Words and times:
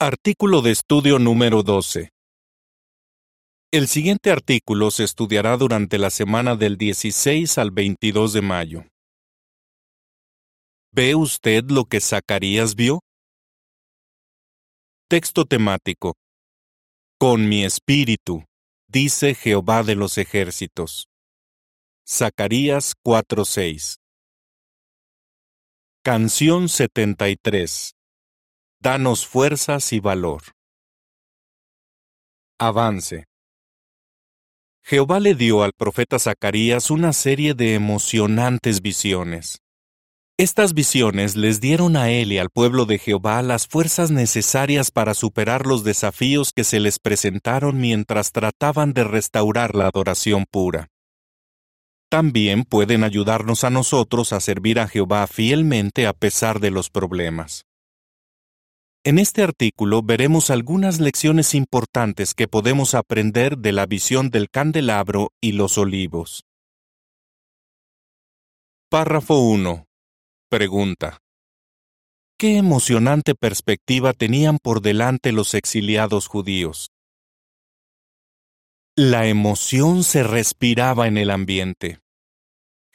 Artículo 0.00 0.62
de 0.62 0.70
estudio 0.70 1.18
número 1.18 1.64
12. 1.64 2.10
El 3.72 3.88
siguiente 3.88 4.30
artículo 4.30 4.92
se 4.92 5.02
estudiará 5.02 5.56
durante 5.56 5.98
la 5.98 6.10
semana 6.10 6.54
del 6.54 6.76
16 6.76 7.58
al 7.58 7.72
22 7.72 8.32
de 8.32 8.40
mayo. 8.40 8.84
¿Ve 10.92 11.16
usted 11.16 11.64
lo 11.68 11.84
que 11.86 12.00
Zacarías 12.00 12.76
vio? 12.76 13.00
Texto 15.08 15.46
temático. 15.46 16.14
Con 17.18 17.48
mi 17.48 17.64
espíritu, 17.64 18.44
dice 18.86 19.34
Jehová 19.34 19.82
de 19.82 19.96
los 19.96 20.16
ejércitos. 20.16 21.08
Zacarías 22.06 22.94
4:6. 23.04 23.96
Canción 26.04 26.68
73. 26.68 27.97
Danos 28.80 29.26
fuerzas 29.26 29.92
y 29.92 29.98
valor. 29.98 30.40
Avance. 32.60 33.24
Jehová 34.84 35.18
le 35.18 35.34
dio 35.34 35.64
al 35.64 35.72
profeta 35.76 36.20
Zacarías 36.20 36.88
una 36.92 37.12
serie 37.12 37.54
de 37.54 37.74
emocionantes 37.74 38.80
visiones. 38.80 39.58
Estas 40.38 40.74
visiones 40.74 41.34
les 41.34 41.60
dieron 41.60 41.96
a 41.96 42.10
él 42.10 42.30
y 42.30 42.38
al 42.38 42.50
pueblo 42.50 42.86
de 42.86 42.98
Jehová 43.00 43.42
las 43.42 43.66
fuerzas 43.66 44.12
necesarias 44.12 44.92
para 44.92 45.14
superar 45.14 45.66
los 45.66 45.82
desafíos 45.82 46.52
que 46.54 46.62
se 46.62 46.78
les 46.78 47.00
presentaron 47.00 47.80
mientras 47.80 48.30
trataban 48.30 48.92
de 48.92 49.02
restaurar 49.02 49.74
la 49.74 49.88
adoración 49.88 50.44
pura. 50.48 50.86
También 52.08 52.62
pueden 52.62 53.02
ayudarnos 53.02 53.64
a 53.64 53.70
nosotros 53.70 54.32
a 54.32 54.38
servir 54.38 54.78
a 54.78 54.86
Jehová 54.86 55.26
fielmente 55.26 56.06
a 56.06 56.12
pesar 56.12 56.60
de 56.60 56.70
los 56.70 56.90
problemas. 56.90 57.67
En 59.08 59.18
este 59.18 59.42
artículo 59.42 60.02
veremos 60.02 60.50
algunas 60.50 61.00
lecciones 61.00 61.54
importantes 61.54 62.34
que 62.34 62.46
podemos 62.46 62.94
aprender 62.94 63.56
de 63.56 63.72
la 63.72 63.86
visión 63.86 64.28
del 64.28 64.50
candelabro 64.50 65.32
y 65.40 65.52
los 65.52 65.78
olivos. 65.78 66.44
Párrafo 68.90 69.38
1. 69.38 69.86
Pregunta. 70.50 71.22
¿Qué 72.38 72.58
emocionante 72.58 73.34
perspectiva 73.34 74.12
tenían 74.12 74.58
por 74.58 74.82
delante 74.82 75.32
los 75.32 75.54
exiliados 75.54 76.26
judíos? 76.26 76.90
La 78.94 79.26
emoción 79.26 80.04
se 80.04 80.22
respiraba 80.22 81.08
en 81.08 81.16
el 81.16 81.30
ambiente. 81.30 82.00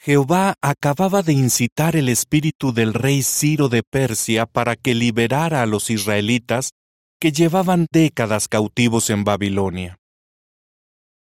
Jehová 0.04 0.56
acababa 0.60 1.22
de 1.22 1.32
incitar 1.32 1.96
el 1.96 2.10
espíritu 2.10 2.74
del 2.74 2.92
rey 2.92 3.22
Ciro 3.22 3.70
de 3.70 3.82
Persia 3.82 4.44
para 4.44 4.76
que 4.76 4.94
liberara 4.94 5.62
a 5.62 5.66
los 5.66 5.88
israelitas 5.88 6.72
que 7.18 7.32
llevaban 7.32 7.86
décadas 7.90 8.46
cautivos 8.46 9.08
en 9.08 9.24
Babilonia. 9.24 9.96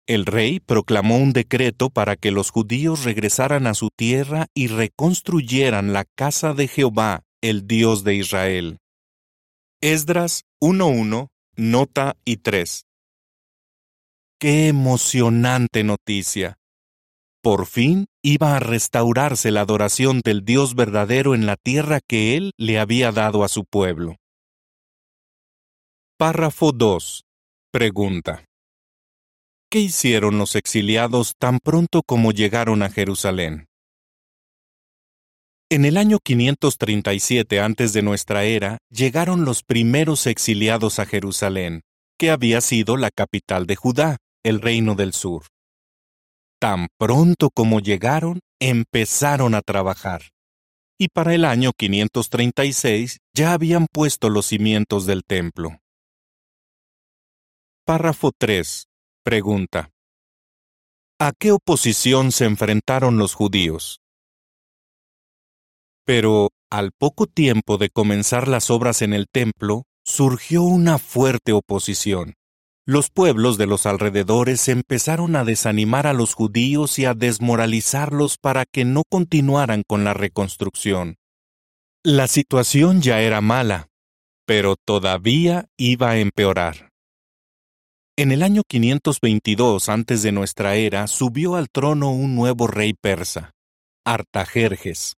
El 0.06 0.26
rey 0.26 0.60
proclamó 0.60 1.16
un 1.18 1.32
decreto 1.32 1.90
para 1.90 2.14
que 2.14 2.30
los 2.30 2.50
judíos 2.50 3.02
regresaran 3.02 3.66
a 3.66 3.74
su 3.74 3.88
tierra 3.90 4.46
y 4.54 4.68
reconstruyeran 4.68 5.92
la 5.92 6.04
casa 6.04 6.54
de 6.54 6.68
Jehová, 6.68 7.24
el 7.40 7.66
Dios 7.66 8.04
de 8.04 8.14
Israel. 8.14 8.78
Esdras 9.80 10.44
1.1, 10.62 11.30
nota 11.56 12.14
y 12.24 12.36
3. 12.36 12.84
¡Qué 14.38 14.68
emocionante 14.68 15.82
noticia! 15.82 16.58
Por 17.42 17.66
fin 17.66 18.06
iba 18.22 18.56
a 18.56 18.60
restaurarse 18.60 19.50
la 19.50 19.60
adoración 19.60 20.20
del 20.24 20.44
Dios 20.44 20.74
verdadero 20.74 21.34
en 21.34 21.46
la 21.46 21.56
tierra 21.56 22.00
que 22.06 22.36
Él 22.36 22.52
le 22.56 22.80
había 22.80 23.12
dado 23.12 23.44
a 23.44 23.48
su 23.48 23.64
pueblo. 23.64 24.16
Párrafo 26.18 26.72
2. 26.72 27.24
Pregunta. 27.70 28.44
¿Qué 29.70 29.78
hicieron 29.78 30.38
los 30.38 30.56
exiliados 30.56 31.34
tan 31.38 31.60
pronto 31.60 32.02
como 32.02 32.32
llegaron 32.32 32.82
a 32.82 32.90
Jerusalén? 32.90 33.66
En 35.70 35.84
el 35.84 35.96
año 35.98 36.18
537 36.18 37.60
antes 37.60 37.92
de 37.92 38.02
nuestra 38.02 38.44
era, 38.44 38.78
llegaron 38.90 39.44
los 39.44 39.62
primeros 39.62 40.26
exiliados 40.26 40.98
a 40.98 41.04
Jerusalén, 41.04 41.82
que 42.18 42.30
había 42.30 42.62
sido 42.62 42.96
la 42.96 43.10
capital 43.10 43.66
de 43.66 43.76
Judá, 43.76 44.16
el 44.42 44.60
reino 44.60 44.94
del 44.94 45.12
sur. 45.12 45.44
Tan 46.60 46.88
pronto 46.98 47.50
como 47.50 47.78
llegaron, 47.78 48.40
empezaron 48.60 49.54
a 49.54 49.62
trabajar. 49.62 50.22
Y 50.98 51.08
para 51.08 51.32
el 51.32 51.44
año 51.44 51.70
536 51.76 53.18
ya 53.32 53.52
habían 53.52 53.86
puesto 53.86 54.28
los 54.28 54.46
cimientos 54.46 55.06
del 55.06 55.22
templo. 55.24 55.78
Párrafo 57.84 58.32
3. 58.36 58.86
Pregunta. 59.22 59.90
¿A 61.20 61.32
qué 61.38 61.52
oposición 61.52 62.32
se 62.32 62.44
enfrentaron 62.44 63.18
los 63.18 63.34
judíos? 63.34 64.00
Pero, 66.04 66.50
al 66.70 66.90
poco 66.90 67.26
tiempo 67.26 67.78
de 67.78 67.90
comenzar 67.90 68.48
las 68.48 68.70
obras 68.70 69.02
en 69.02 69.12
el 69.12 69.26
templo, 69.28 69.84
surgió 70.04 70.62
una 70.62 70.98
fuerte 70.98 71.52
oposición 71.52 72.37
los 72.88 73.10
pueblos 73.10 73.58
de 73.58 73.66
los 73.66 73.84
alrededores 73.84 74.66
empezaron 74.66 75.36
a 75.36 75.44
desanimar 75.44 76.06
a 76.06 76.14
los 76.14 76.32
judíos 76.32 76.98
y 76.98 77.04
a 77.04 77.12
desmoralizarlos 77.12 78.38
para 78.38 78.64
que 78.64 78.86
no 78.86 79.02
continuaran 79.06 79.82
con 79.86 80.04
la 80.04 80.14
reconstrucción. 80.14 81.16
La 82.02 82.26
situación 82.28 83.02
ya 83.02 83.20
era 83.20 83.42
mala, 83.42 83.88
pero 84.46 84.74
todavía 84.82 85.66
iba 85.76 86.12
a 86.12 86.18
empeorar. 86.18 86.88
En 88.16 88.32
el 88.32 88.42
año 88.42 88.62
522 88.66 89.90
antes 89.90 90.22
de 90.22 90.32
nuestra 90.32 90.76
era 90.76 91.08
subió 91.08 91.56
al 91.56 91.68
trono 91.68 92.10
un 92.10 92.34
nuevo 92.34 92.68
rey 92.68 92.94
persa, 92.94 93.52
Artajerjes. 94.06 95.12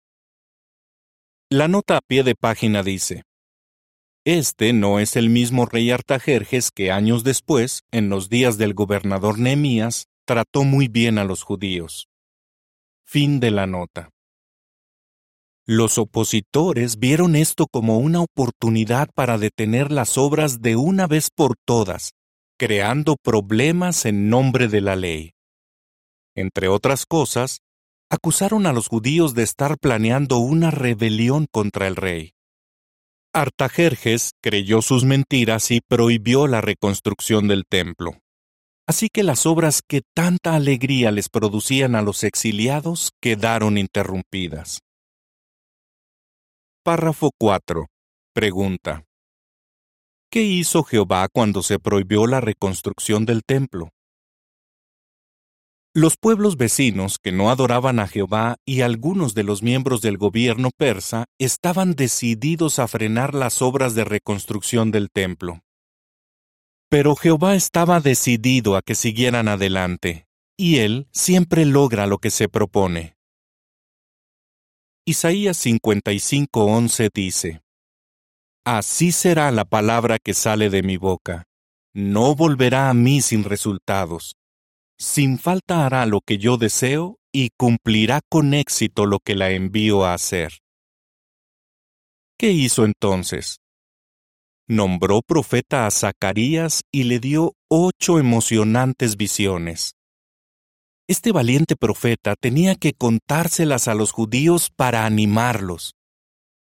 La 1.51 1.69
nota 1.69 1.99
a 1.99 2.01
pie 2.01 2.23
de 2.23 2.35
página 2.35 2.83
dice, 2.83 3.25
este 4.25 4.73
no 4.73 4.99
es 4.99 5.17
el 5.17 5.31
mismo 5.31 5.67
rey 5.67 5.91
Artajerjes 5.91 6.71
que 6.71 6.91
años 6.91 7.25
después, 7.25 7.85
en 7.91 8.09
los 8.09 8.29
días 8.29 8.59
del 8.59 8.75
gobernador 8.75 9.39
Nehemías, 9.39 10.09
trató 10.27 10.65
muy 10.65 10.89
bien 10.89 11.19
a 11.19 11.25
los 11.25 11.43
judíos. 11.43 12.09
Fin 13.05 13.41
de 13.41 13.51
la 13.51 13.67
nota. 13.67 14.11
Los 15.67 15.99
opositores 15.99 16.99
vieron 16.99 17.37
esto 17.37 17.67
como 17.67 17.99
una 17.99 18.21
oportunidad 18.21 19.09
para 19.15 19.39
detener 19.39 19.93
las 19.93 20.17
obras 20.17 20.61
de 20.63 20.77
una 20.77 21.07
vez 21.07 21.31
por 21.35 21.57
todas, 21.65 22.13
creando 22.59 23.17
problemas 23.17 24.05
en 24.07 24.31
nombre 24.31 24.69
de 24.69 24.81
la 24.81 24.97
ley. 24.97 25.33
Entre 26.35 26.69
otras 26.69 27.05
cosas, 27.07 27.61
acusaron 28.11 28.67
a 28.67 28.73
los 28.73 28.89
judíos 28.89 29.35
de 29.35 29.43
estar 29.43 29.79
planeando 29.79 30.39
una 30.39 30.71
rebelión 30.71 31.47
contra 31.51 31.87
el 31.87 31.97
rey. 31.97 32.33
Artajerjes 33.35 34.33
creyó 34.43 34.81
sus 34.81 35.05
mentiras 35.05 35.71
y 35.71 35.81
prohibió 35.81 36.47
la 36.47 36.61
reconstrucción 36.61 37.47
del 37.47 37.65
templo. 37.67 38.19
Así 38.87 39.11
que 39.11 39.23
las 39.23 39.45
obras 39.45 39.83
que 39.87 40.01
tanta 40.15 40.55
alegría 40.55 41.11
les 41.11 41.29
producían 41.29 41.95
a 41.95 42.01
los 42.01 42.25
exiliados 42.25 43.11
quedaron 43.21 43.77
interrumpidas. 43.77 44.81
Párrafo 46.83 47.31
4. 47.39 47.87
Pregunta. 48.33 49.05
¿Qué 50.31 50.43
hizo 50.43 50.83
Jehová 50.83 51.29
cuando 51.31 51.63
se 51.63 51.79
prohibió 51.79 52.27
la 52.27 52.41
reconstrucción 52.41 53.27
del 53.27 53.43
templo? 53.45 53.91
Los 55.99 56.17
pueblos 56.17 56.57
vecinos 56.57 57.19
que 57.19 57.33
no 57.33 57.51
adoraban 57.51 57.99
a 57.99 58.07
Jehová 58.07 58.59
y 58.65 58.83
algunos 58.83 59.35
de 59.35 59.43
los 59.43 59.65
miembros 59.65 60.01
del 60.01 60.17
gobierno 60.17 60.71
persa 60.71 61.25
estaban 61.41 61.95
decididos 61.95 62.79
a 62.79 62.87
frenar 62.87 63.35
las 63.35 63.63
obras 63.63 63.97
de 63.97 64.05
reconstrucción 64.05 64.93
del 64.93 65.11
templo. 65.11 65.59
Pero 66.89 67.17
Jehová 67.17 67.57
estaba 67.57 67.99
decidido 67.99 68.77
a 68.77 68.83
que 68.83 68.95
siguieran 68.95 69.49
adelante, 69.49 70.29
y 70.57 70.77
él 70.77 71.09
siempre 71.11 71.65
logra 71.65 72.07
lo 72.07 72.19
que 72.19 72.31
se 72.31 72.49
propone. 72.49 73.17
Isaías 75.05 75.59
55:11 75.67 77.11
dice, 77.13 77.63
Así 78.65 79.11
será 79.11 79.51
la 79.51 79.65
palabra 79.65 80.21
que 80.21 80.35
sale 80.35 80.71
de 80.71 80.85
mi 80.85 80.97
boca, 80.97 81.49
no 81.93 82.37
volverá 82.37 82.89
a 82.89 82.95
mí 82.95 83.21
sin 83.21 83.43
resultados 83.43 84.38
sin 84.99 85.39
falta 85.39 85.87
hará 85.87 86.07
lo 86.07 86.21
que 86.21 86.39
yo 86.39 86.57
deseo 86.57 87.19
y 87.33 87.51
cumplirá 87.57 88.21
con 88.29 88.53
éxito 88.53 89.07
lo 89.07 89.21
que 89.21 89.37
la 89.37 89.51
envío 89.51 90.05
a 90.05 90.15
hacer. 90.15 90.59
¿Qué 92.37 92.51
hizo 92.51 92.85
entonces? 92.85 93.61
Nombró 94.67 95.23
profeta 95.23 95.87
a 95.87 95.91
Zacarías 95.91 96.83
y 96.93 97.05
le 97.05 97.21
dio 97.21 97.55
ocho 97.69 98.19
emocionantes 98.19 99.17
visiones. 99.17 99.95
Este 101.09 101.33
valiente 101.33 101.75
profeta 101.75 102.35
tenía 102.39 102.75
que 102.75 102.93
contárselas 102.93 103.89
a 103.89 103.95
los 103.95 104.13
judíos 104.13 104.71
para 104.75 105.07
animarlos. 105.07 105.95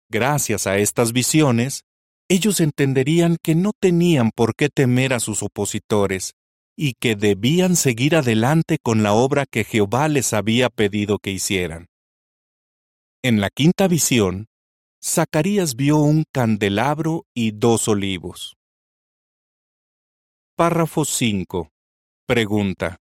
Gracias 0.08 0.66
a 0.66 0.78
estas 0.78 1.12
visiones, 1.12 1.82
ellos 2.28 2.60
entenderían 2.60 3.36
que 3.42 3.54
no 3.54 3.72
tenían 3.78 4.30
por 4.30 4.54
qué 4.54 4.68
temer 4.70 5.12
a 5.12 5.20
sus 5.20 5.42
opositores 5.42 6.32
y 6.76 6.94
que 6.94 7.16
debían 7.16 7.76
seguir 7.76 8.16
adelante 8.16 8.78
con 8.82 9.02
la 9.02 9.12
obra 9.12 9.46
que 9.46 9.64
Jehová 9.64 10.08
les 10.08 10.32
había 10.32 10.70
pedido 10.70 11.18
que 11.18 11.30
hicieran. 11.30 11.88
En 13.22 13.40
la 13.40 13.50
quinta 13.50 13.88
visión, 13.88 14.46
Zacarías 15.04 15.76
vio 15.76 15.98
un 15.98 16.24
candelabro 16.32 17.24
y 17.34 17.52
dos 17.52 17.88
olivos. 17.88 18.56
Párrafo 20.56 21.04
5. 21.04 21.70
Pregunta. 22.26 22.98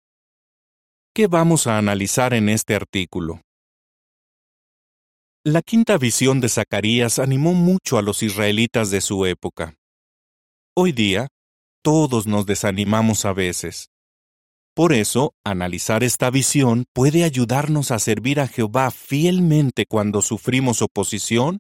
¿Qué 1.14 1.28
vamos 1.28 1.68
a 1.68 1.78
analizar 1.78 2.34
en 2.34 2.50
este 2.50 2.76
artículo? 2.76 3.42
La 5.46 5.62
quinta 5.62 5.98
visión 5.98 6.42
de 6.42 6.50
Zacarías 6.50 7.18
animó 7.18 7.54
mucho 7.54 7.98
a 7.98 8.02
los 8.02 8.24
israelitas 8.24 8.92
de 8.92 9.02
su 9.02 9.26
época. 9.26 9.76
Hoy 10.76 10.92
día, 10.92 11.28
todos 11.82 12.28
nos 12.28 12.46
desanimamos 12.46 13.26
a 13.26 13.34
veces. 13.34 13.90
Por 14.76 14.94
eso, 14.94 15.34
analizar 15.44 16.04
esta 16.04 16.30
visión 16.30 16.86
puede 16.94 17.24
ayudarnos 17.24 17.92
a 17.92 18.00
servir 18.00 18.40
a 18.40 18.48
Jehová 18.48 18.92
fielmente 18.92 19.86
cuando 19.86 20.22
sufrimos 20.22 20.82
oposición, 20.82 21.60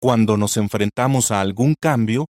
cuando 0.00 0.36
nos 0.36 0.56
enfrentamos 0.56 1.30
a 1.30 1.40
algún 1.40 1.74
cambio 1.80 2.26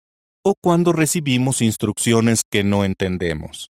o 0.43 0.55
cuando 0.61 0.93
recibimos 0.93 1.63
instrucciones 1.63 2.43
que 2.51 2.65
no 2.65 2.85
entendemos. 2.85 3.69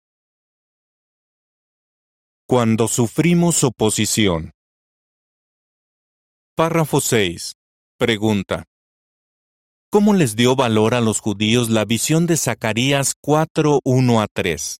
Cuando 2.47 2.87
sufrimos 2.87 3.63
oposición. 3.63 4.51
Párrafo 6.55 7.01
6. 7.01 7.53
Pregunta. 7.97 8.65
¿Cómo 9.97 10.13
les 10.13 10.35
dio 10.35 10.55
valor 10.55 10.93
a 10.93 11.01
los 11.01 11.21
judíos 11.21 11.71
la 11.71 11.83
visión 11.83 12.27
de 12.27 12.37
Zacarías 12.37 13.15
4, 13.19 13.79
1 13.83 14.21
a 14.21 14.27
3? 14.31 14.79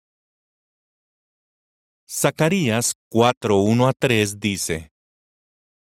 Zacarías 2.08 2.94
4, 3.10 3.58
1 3.58 3.88
a 3.88 3.94
3 3.94 4.40
dice, 4.40 4.92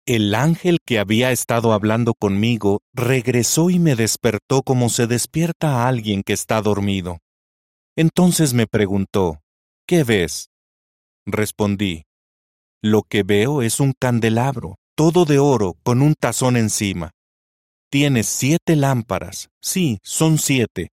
El 0.05 0.35
ángel 0.35 0.77
que 0.85 0.99
había 0.99 1.33
estado 1.33 1.73
hablando 1.73 2.13
conmigo 2.13 2.83
regresó 2.93 3.71
y 3.71 3.79
me 3.79 3.97
despertó 3.97 4.63
como 4.63 4.91
se 4.91 5.07
despierta 5.07 5.71
a 5.71 5.89
alguien 5.89 6.23
que 6.23 6.35
está 6.35 6.61
dormido. 6.61 7.21
Entonces 7.97 8.53
me 8.53 8.67
preguntó, 8.67 9.41
¿qué 9.87 10.05
ves? 10.05 10.51
Respondí, 11.25 12.03
Lo 12.83 13.01
que 13.01 13.23
veo 13.23 13.63
es 13.63 13.81
un 13.81 13.95
candelabro, 13.99 14.77
todo 14.95 15.25
de 15.25 15.39
oro, 15.39 15.79
con 15.83 16.03
un 16.03 16.13
tazón 16.13 16.59
encima. 16.59 17.14
Tiene 17.95 18.25
siete 18.25 18.75
lámparas, 18.75 19.51
sí, 19.63 20.01
son 20.03 20.39
siete, 20.39 20.89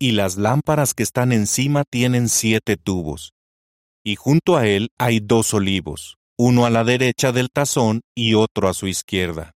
y 0.00 0.12
las 0.12 0.38
lámparas 0.38 0.94
que 0.94 1.02
están 1.02 1.30
encima 1.32 1.84
tienen 1.84 2.30
siete 2.30 2.78
tubos. 2.78 3.34
Y 4.02 4.16
junto 4.16 4.56
a 4.56 4.66
él 4.66 4.88
hay 4.96 5.20
dos 5.20 5.52
olivos, 5.52 6.16
uno 6.38 6.64
a 6.64 6.70
la 6.70 6.84
derecha 6.84 7.32
del 7.32 7.50
tazón 7.50 8.00
y 8.16 8.32
otro 8.32 8.66
a 8.66 8.72
su 8.72 8.86
izquierda. 8.86 9.52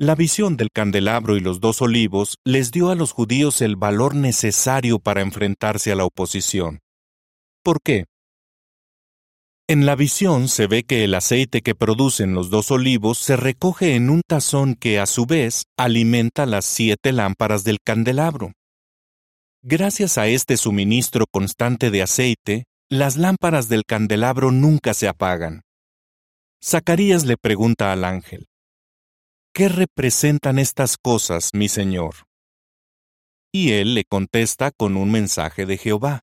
La 0.00 0.16
visión 0.16 0.56
del 0.56 0.70
candelabro 0.72 1.36
y 1.36 1.40
los 1.40 1.60
dos 1.60 1.80
olivos 1.80 2.38
les 2.44 2.72
dio 2.72 2.90
a 2.90 2.96
los 2.96 3.12
judíos 3.12 3.60
el 3.60 3.76
valor 3.76 4.16
necesario 4.16 4.98
para 4.98 5.20
enfrentarse 5.20 5.92
a 5.92 5.94
la 5.94 6.06
oposición. 6.06 6.80
¿Por 7.62 7.80
qué? 7.84 8.06
En 9.66 9.86
la 9.86 9.96
visión 9.96 10.48
se 10.48 10.66
ve 10.66 10.82
que 10.82 11.04
el 11.04 11.14
aceite 11.14 11.62
que 11.62 11.74
producen 11.74 12.34
los 12.34 12.50
dos 12.50 12.70
olivos 12.70 13.16
se 13.16 13.34
recoge 13.34 13.94
en 13.94 14.10
un 14.10 14.20
tazón 14.20 14.74
que 14.74 14.98
a 14.98 15.06
su 15.06 15.24
vez 15.24 15.64
alimenta 15.78 16.44
las 16.44 16.66
siete 16.66 17.12
lámparas 17.12 17.64
del 17.64 17.78
candelabro. 17.82 18.52
Gracias 19.62 20.18
a 20.18 20.26
este 20.26 20.58
suministro 20.58 21.24
constante 21.32 21.90
de 21.90 22.02
aceite, 22.02 22.64
las 22.90 23.16
lámparas 23.16 23.70
del 23.70 23.84
candelabro 23.86 24.50
nunca 24.50 24.92
se 24.92 25.08
apagan. 25.08 25.62
Zacarías 26.62 27.24
le 27.24 27.38
pregunta 27.38 27.90
al 27.90 28.04
ángel, 28.04 28.48
¿Qué 29.54 29.70
representan 29.70 30.58
estas 30.58 30.98
cosas, 30.98 31.50
mi 31.54 31.70
señor? 31.70 32.26
Y 33.50 33.72
él 33.72 33.94
le 33.94 34.04
contesta 34.04 34.72
con 34.72 34.98
un 34.98 35.10
mensaje 35.10 35.64
de 35.64 35.78
Jehová 35.78 36.20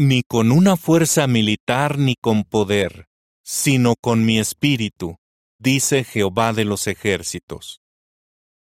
ni 0.00 0.22
con 0.22 0.52
una 0.52 0.76
fuerza 0.76 1.26
militar 1.26 1.98
ni 1.98 2.14
con 2.14 2.44
poder, 2.44 3.06
sino 3.42 3.96
con 4.00 4.24
mi 4.24 4.38
espíritu, 4.38 5.16
dice 5.58 6.04
Jehová 6.04 6.52
de 6.52 6.64
los 6.64 6.86
ejércitos. 6.86 7.80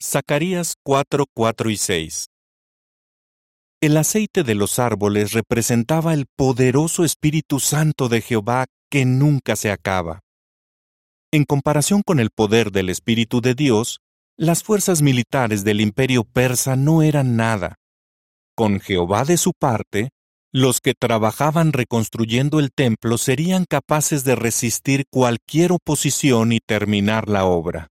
Zacarías 0.01 0.75
4, 0.81 1.25
4 1.33 1.69
y 1.71 1.75
6 1.75 2.27
El 3.81 3.97
aceite 3.97 4.43
de 4.43 4.55
los 4.55 4.79
árboles 4.79 5.33
representaba 5.33 6.13
el 6.13 6.25
poderoso 6.37 7.03
Espíritu 7.03 7.59
Santo 7.59 8.07
de 8.07 8.21
Jehová 8.21 8.67
que 8.89 9.03
nunca 9.03 9.57
se 9.57 9.71
acaba. 9.71 10.21
En 11.33 11.43
comparación 11.43 12.01
con 12.01 12.21
el 12.21 12.29
poder 12.29 12.71
del 12.71 12.87
Espíritu 12.87 13.41
de 13.41 13.55
Dios, 13.55 13.99
las 14.37 14.63
fuerzas 14.63 15.01
militares 15.01 15.65
del 15.65 15.81
imperio 15.81 16.23
persa 16.23 16.77
no 16.77 17.01
eran 17.01 17.35
nada. 17.35 17.75
Con 18.55 18.79
Jehová 18.79 19.25
de 19.25 19.35
su 19.35 19.51
parte, 19.51 20.11
los 20.51 20.81
que 20.81 20.93
trabajaban 20.95 21.73
reconstruyendo 21.73 22.59
el 22.59 22.71
templo 22.71 23.17
serían 23.17 23.65
capaces 23.65 24.23
de 24.23 24.35
resistir 24.35 25.05
cualquier 25.09 25.71
oposición 25.71 26.51
y 26.51 26.59
terminar 26.59 27.29
la 27.29 27.45
obra. 27.45 27.89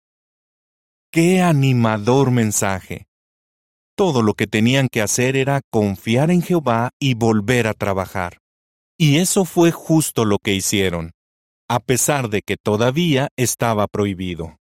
¡Qué 1.12 1.40
animador 1.40 2.30
mensaje! 2.30 3.06
Todo 3.96 4.22
lo 4.22 4.34
que 4.34 4.46
tenían 4.46 4.88
que 4.88 5.02
hacer 5.02 5.36
era 5.36 5.60
confiar 5.70 6.30
en 6.30 6.42
Jehová 6.42 6.90
y 7.00 7.14
volver 7.14 7.66
a 7.66 7.74
trabajar. 7.74 8.38
Y 8.96 9.18
eso 9.18 9.44
fue 9.44 9.70
justo 9.72 10.24
lo 10.24 10.38
que 10.38 10.54
hicieron, 10.54 11.12
a 11.68 11.80
pesar 11.80 12.28
de 12.28 12.42
que 12.42 12.56
todavía 12.56 13.28
estaba 13.36 13.86
prohibido. 13.86 14.58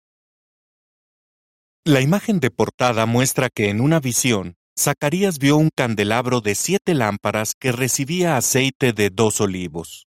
La 1.85 2.01
imagen 2.01 2.39
de 2.39 2.51
portada 2.51 3.05
muestra 3.05 3.49
que 3.49 3.69
en 3.69 3.79
una 3.79 3.99
visión, 3.99 4.55
Zacarías 4.77 5.39
vio 5.39 5.55
un 5.55 5.69
candelabro 5.73 6.41
de 6.41 6.53
siete 6.53 6.95
lámparas 6.95 7.53
que 7.57 7.71
recibía 7.71 8.35
aceite 8.35 8.91
de 8.91 9.09
dos 9.09 9.39
olivos. 9.39 10.07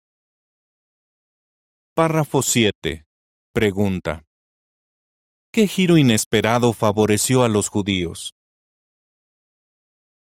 Párrafo 1.95 2.43
7. 2.43 3.05
Pregunta. 3.53 4.23
¿Qué 5.51 5.67
giro 5.67 5.97
inesperado 5.97 6.73
favoreció 6.73 7.43
a 7.43 7.49
los 7.49 7.69
judíos? 7.69 8.35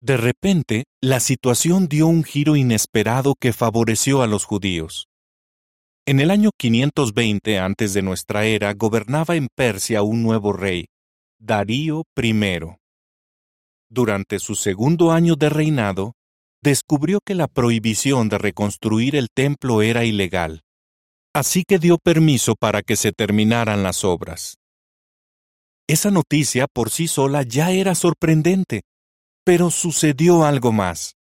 De 0.00 0.16
repente, 0.16 0.84
la 1.02 1.18
situación 1.18 1.88
dio 1.88 2.06
un 2.06 2.22
giro 2.22 2.54
inesperado 2.54 3.34
que 3.38 3.52
favoreció 3.52 4.22
a 4.22 4.28
los 4.28 4.44
judíos. 4.44 5.08
En 6.06 6.20
el 6.20 6.30
año 6.30 6.50
520 6.56 7.58
antes 7.58 7.94
de 7.94 8.02
nuestra 8.02 8.46
era 8.46 8.72
gobernaba 8.74 9.34
en 9.34 9.48
Persia 9.54 10.02
un 10.02 10.22
nuevo 10.22 10.52
rey, 10.52 10.86
Darío 11.38 12.04
I 12.16 12.79
durante 13.90 14.38
su 14.38 14.54
segundo 14.54 15.10
año 15.12 15.34
de 15.36 15.50
reinado, 15.50 16.14
descubrió 16.62 17.20
que 17.24 17.34
la 17.34 17.48
prohibición 17.48 18.28
de 18.28 18.38
reconstruir 18.38 19.16
el 19.16 19.28
templo 19.34 19.82
era 19.82 20.04
ilegal, 20.04 20.62
así 21.34 21.64
que 21.66 21.78
dio 21.78 21.98
permiso 21.98 22.54
para 22.54 22.82
que 22.82 22.96
se 22.96 23.12
terminaran 23.12 23.82
las 23.82 24.04
obras. 24.04 24.56
Esa 25.88 26.10
noticia 26.10 26.66
por 26.72 26.90
sí 26.90 27.08
sola 27.08 27.42
ya 27.42 27.72
era 27.72 27.94
sorprendente, 27.94 28.82
pero 29.44 29.70
sucedió 29.70 30.44
algo 30.44 30.70
más. 30.70 31.16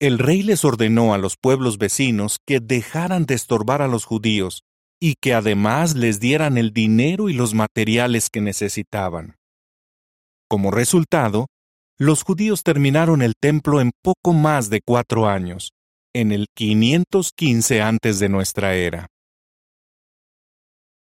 El 0.00 0.18
rey 0.18 0.42
les 0.42 0.64
ordenó 0.64 1.12
a 1.12 1.18
los 1.18 1.36
pueblos 1.36 1.78
vecinos 1.78 2.38
que 2.46 2.60
dejaran 2.60 3.26
de 3.26 3.34
estorbar 3.34 3.82
a 3.82 3.88
los 3.88 4.04
judíos 4.04 4.62
y 5.00 5.16
que 5.20 5.34
además 5.34 5.94
les 5.94 6.20
dieran 6.20 6.56
el 6.56 6.72
dinero 6.72 7.28
y 7.28 7.34
los 7.34 7.54
materiales 7.54 8.30
que 8.30 8.40
necesitaban. 8.40 9.36
Como 10.48 10.70
resultado, 10.70 11.48
los 12.02 12.24
judíos 12.24 12.64
terminaron 12.64 13.22
el 13.22 13.34
templo 13.40 13.80
en 13.80 13.92
poco 14.02 14.32
más 14.32 14.70
de 14.70 14.80
cuatro 14.84 15.28
años, 15.28 15.72
en 16.12 16.32
el 16.32 16.48
515 16.52 17.80
antes 17.80 18.18
de 18.18 18.28
nuestra 18.28 18.74
era. 18.74 19.06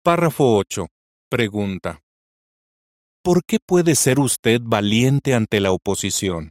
Párrafo 0.02 0.56
8. 0.56 0.88
Pregunta. 1.30 2.00
¿Por 3.22 3.44
qué 3.44 3.58
puede 3.64 3.94
ser 3.94 4.18
usted 4.18 4.60
valiente 4.64 5.32
ante 5.32 5.60
la 5.60 5.70
oposición? 5.70 6.50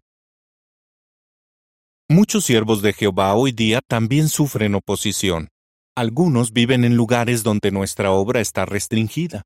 Muchos 2.07 2.45
siervos 2.45 2.81
de 2.81 2.93
Jehová 2.93 3.33
hoy 3.35 3.51
día 3.51 3.81
también 3.89 4.29
sufren 4.29 4.73
oposición. 4.73 5.49
Algunos 5.97 6.53
viven 6.53 6.85
en 6.85 6.95
lugares 6.95 7.43
donde 7.43 7.71
nuestra 7.71 8.11
obra 8.11 8.39
está 8.39 8.65
restringida. 8.65 9.43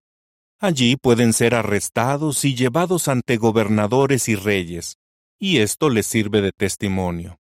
Allí 0.63 0.95
pueden 0.95 1.33
ser 1.33 1.55
arrestados 1.55 2.45
y 2.45 2.55
llevados 2.55 3.09
ante 3.09 3.35
gobernadores 3.35 4.29
y 4.29 4.35
reyes, 4.35 4.95
y 5.37 5.57
esto 5.57 5.89
les 5.89 6.07
sirve 6.07 6.39
de 6.39 6.53
testimonio. 6.53 7.37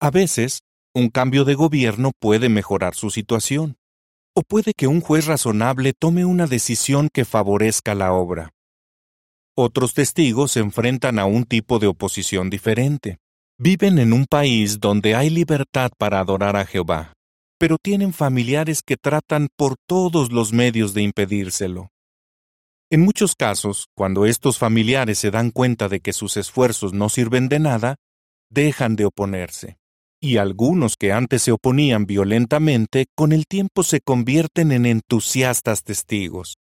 A 0.00 0.10
veces, 0.10 0.62
un 0.92 1.10
cambio 1.10 1.44
de 1.44 1.54
gobierno 1.54 2.10
puede 2.18 2.48
mejorar 2.48 2.96
su 2.96 3.10
situación, 3.10 3.76
o 4.34 4.42
puede 4.42 4.72
que 4.76 4.88
un 4.88 5.00
juez 5.00 5.26
razonable 5.26 5.92
tome 5.92 6.24
una 6.24 6.48
decisión 6.48 7.08
que 7.14 7.24
favorezca 7.24 7.94
la 7.94 8.12
obra. 8.12 8.50
Otros 9.56 9.94
testigos 9.94 10.50
se 10.50 10.58
enfrentan 10.58 11.20
a 11.20 11.26
un 11.26 11.44
tipo 11.44 11.78
de 11.78 11.86
oposición 11.86 12.50
diferente. 12.50 13.18
Viven 13.58 14.00
en 14.00 14.12
un 14.12 14.26
país 14.28 14.80
donde 14.80 15.14
hay 15.14 15.30
libertad 15.30 15.92
para 15.96 16.18
adorar 16.18 16.56
a 16.56 16.66
Jehová, 16.66 17.12
pero 17.60 17.76
tienen 17.80 18.12
familiares 18.12 18.82
que 18.84 18.96
tratan 18.96 19.46
por 19.56 19.76
todos 19.86 20.32
los 20.32 20.52
medios 20.52 20.94
de 20.94 21.02
impedírselo. 21.02 21.93
En 22.94 23.00
muchos 23.00 23.34
casos, 23.34 23.88
cuando 23.96 24.24
estos 24.24 24.56
familiares 24.56 25.18
se 25.18 25.32
dan 25.32 25.50
cuenta 25.50 25.88
de 25.88 25.98
que 25.98 26.12
sus 26.12 26.36
esfuerzos 26.36 26.92
no 26.92 27.08
sirven 27.08 27.48
de 27.48 27.58
nada, 27.58 27.96
dejan 28.50 28.94
de 28.94 29.04
oponerse. 29.04 29.78
Y 30.22 30.36
algunos 30.36 30.94
que 30.94 31.10
antes 31.10 31.42
se 31.42 31.50
oponían 31.50 32.06
violentamente, 32.06 33.06
con 33.16 33.32
el 33.32 33.48
tiempo 33.48 33.82
se 33.82 34.00
convierten 34.00 34.70
en 34.70 34.86
entusiastas 34.86 35.82
testigos. 35.82 36.58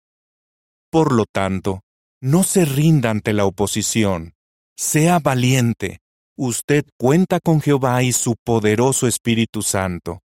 Por 0.92 1.14
lo 1.14 1.26
tanto, 1.26 1.82
no 2.22 2.44
se 2.44 2.64
rinda 2.64 3.10
ante 3.10 3.34
la 3.34 3.46
oposición. 3.46 4.36
Sea 4.78 5.18
valiente. 5.18 5.98
Usted 6.38 6.86
cuenta 7.00 7.40
con 7.40 7.60
Jehová 7.60 8.04
y 8.04 8.12
su 8.12 8.36
poderoso 8.46 9.08
Espíritu 9.08 9.64
Santo, 9.64 10.22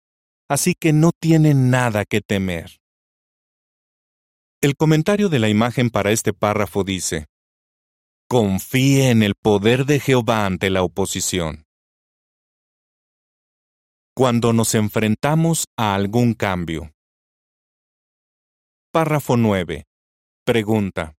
así 0.47 0.75
que 0.79 0.93
no 0.93 1.09
tiene 1.19 1.55
nada 1.55 2.05
que 2.05 2.21
temer. 2.21 2.77
El 4.65 4.75
comentario 4.75 5.29
de 5.29 5.37
la 5.37 5.47
imagen 5.47 5.91
para 5.91 6.09
este 6.09 6.33
párrafo 6.33 6.83
dice, 6.83 7.27
Confíe 8.27 9.11
en 9.11 9.21
el 9.21 9.35
poder 9.35 9.85
de 9.85 9.99
Jehová 9.99 10.47
ante 10.47 10.71
la 10.71 10.81
oposición. 10.81 11.67
Cuando 14.15 14.53
nos 14.53 14.73
enfrentamos 14.73 15.65
a 15.77 15.93
algún 15.93 16.33
cambio. 16.33 16.91
Párrafo 18.91 19.37
9. 19.37 19.83
Pregunta. 20.43 21.13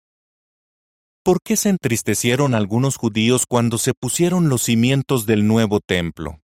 ¿Por 1.22 1.38
qué 1.40 1.56
se 1.56 1.68
entristecieron 1.68 2.52
algunos 2.52 2.96
judíos 2.96 3.46
cuando 3.46 3.78
se 3.78 3.92
pusieron 3.94 4.48
los 4.48 4.62
cimientos 4.62 5.24
del 5.24 5.46
nuevo 5.46 5.78
templo? 5.78 6.40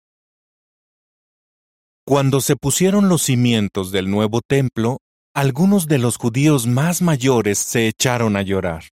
Cuando 2.06 2.40
se 2.40 2.54
pusieron 2.54 3.08
los 3.08 3.22
cimientos 3.22 3.90
del 3.90 4.08
nuevo 4.08 4.40
templo, 4.40 4.98
algunos 5.34 5.86
de 5.86 5.96
los 5.98 6.18
judíos 6.18 6.66
más 6.66 7.00
mayores 7.00 7.58
se 7.58 7.88
echaron 7.88 8.36
a 8.36 8.42
llorar. 8.42 8.84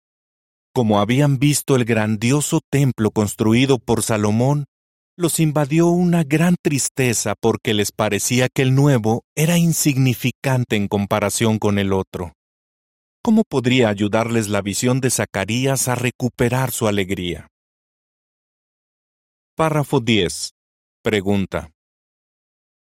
Como 0.72 1.00
habían 1.00 1.38
visto 1.38 1.76
el 1.76 1.84
grandioso 1.84 2.60
templo 2.70 3.10
construido 3.10 3.78
por 3.78 4.02
Salomón, 4.02 4.64
los 5.16 5.38
invadió 5.38 5.88
una 5.88 6.24
gran 6.24 6.56
tristeza 6.62 7.34
porque 7.38 7.74
les 7.74 7.92
parecía 7.92 8.48
que 8.48 8.62
el 8.62 8.74
nuevo 8.74 9.24
era 9.34 9.58
insignificante 9.58 10.76
en 10.76 10.88
comparación 10.88 11.58
con 11.58 11.78
el 11.78 11.92
otro. 11.92 12.32
¿Cómo 13.22 13.44
podría 13.44 13.90
ayudarles 13.90 14.48
la 14.48 14.62
visión 14.62 15.00
de 15.00 15.10
Zacarías 15.10 15.88
a 15.88 15.94
recuperar 15.94 16.70
su 16.70 16.88
alegría? 16.88 17.48
Párrafo 19.56 20.00
10. 20.00 20.54
Pregunta. 21.02 21.70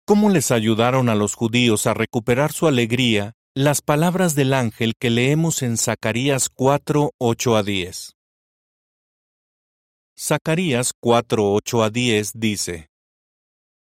¿Cómo 0.04 0.28
les 0.28 0.50
ayudaron 0.50 1.08
a 1.08 1.14
los 1.14 1.36
judíos 1.36 1.86
a 1.86 1.94
recuperar 1.94 2.52
su 2.52 2.66
alegría 2.66 3.34
las 3.56 3.82
palabras 3.82 4.34
del 4.34 4.52
ángel 4.52 4.94
que 4.98 5.10
leemos 5.10 5.62
en 5.62 5.76
Zacarías 5.76 6.48
4, 6.48 7.12
8 7.18 7.56
a 7.56 7.62
10? 7.62 8.16
Zacarías 10.18 10.92
4, 10.98 11.52
8 11.52 11.82
a 11.84 11.90
10 11.90 12.32
dice, 12.34 12.88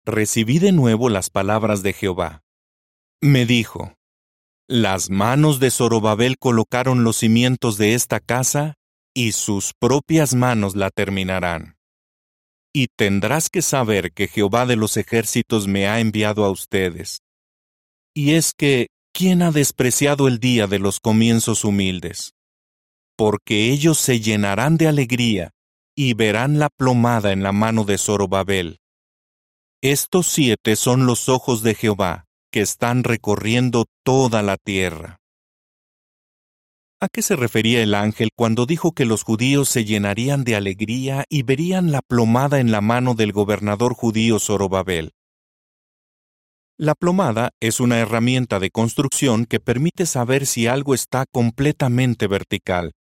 Recibí 0.03 0.59
de 0.59 0.73
nuevo 0.73 1.07
las 1.07 1.29
palabras 1.29 1.83
de 1.83 1.93
Jehová. 1.93 2.43
Me 3.21 3.45
dijo, 3.45 3.93
las 4.67 5.09
manos 5.09 5.61
de 5.61 5.71
Zorobabel 5.71 6.37
colocaron 6.37 7.05
los 7.05 7.17
cimientos 7.17 7.77
de 7.77 7.93
esta 7.93 8.19
casa, 8.19 8.75
y 9.13 9.31
sus 9.31 9.73
propias 9.73 10.33
manos 10.33 10.75
la 10.75 10.89
terminarán. 10.89 11.77
Y 12.73 12.87
tendrás 12.97 13.49
que 13.49 13.61
saber 13.61 14.11
que 14.11 14.27
Jehová 14.27 14.65
de 14.65 14.75
los 14.75 14.97
ejércitos 14.97 15.67
me 15.67 15.87
ha 15.87 16.01
enviado 16.01 16.43
a 16.43 16.51
ustedes. 16.51 17.19
Y 18.13 18.31
es 18.31 18.53
que, 18.53 18.87
¿quién 19.13 19.41
ha 19.41 19.51
despreciado 19.51 20.27
el 20.27 20.39
día 20.39 20.67
de 20.67 20.79
los 20.79 20.99
comienzos 20.99 21.63
humildes? 21.63 22.33
Porque 23.17 23.71
ellos 23.71 23.97
se 23.97 24.19
llenarán 24.19 24.77
de 24.77 24.87
alegría, 24.87 25.51
y 25.95 26.13
verán 26.13 26.59
la 26.59 26.69
plomada 26.69 27.31
en 27.31 27.43
la 27.43 27.51
mano 27.51 27.83
de 27.83 27.97
Zorobabel. 27.97 28.79
Estos 29.81 30.27
siete 30.27 30.75
son 30.75 31.05
los 31.05 31.29
ojos 31.29 31.63
de 31.63 31.75
Jehová, 31.75 32.25
que 32.51 32.61
están 32.61 33.03
recorriendo 33.03 33.85
toda 34.03 34.41
la 34.41 34.57
tierra. 34.57 35.17
¿A 36.99 37.07
qué 37.09 37.23
se 37.23 37.35
refería 37.35 37.81
el 37.81 37.95
ángel 37.95 38.29
cuando 38.35 38.67
dijo 38.67 38.91
que 38.91 39.05
los 39.05 39.23
judíos 39.23 39.69
se 39.69 39.85
llenarían 39.85 40.43
de 40.43 40.55
alegría 40.55 41.25
y 41.29 41.41
verían 41.41 41.91
la 41.91 42.01
plomada 42.01 42.59
en 42.59 42.71
la 42.71 42.79
mano 42.79 43.15
del 43.15 43.31
gobernador 43.31 43.95
judío 43.95 44.39
Zorobabel? 44.39 45.13
La 46.81 46.95
plomada 46.95 47.51
es 47.59 47.79
una 47.79 47.99
herramienta 47.99 48.57
de 48.57 48.71
construcción 48.71 49.45
que 49.45 49.59
permite 49.59 50.07
saber 50.07 50.47
si 50.47 50.65
algo 50.65 50.95
está 50.95 51.25
completamente 51.31 52.25
vertical. 52.25 52.93